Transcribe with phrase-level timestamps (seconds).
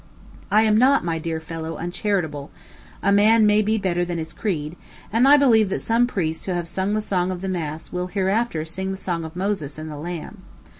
[0.51, 2.49] I am not, my dear fellow, uncharitable;
[3.03, 4.75] a man may be better than his creed;
[5.13, 8.07] and I believe that some priests who have sung the song of the mass will
[8.07, 10.41] hereafter sing the song of Moses and the Lamb.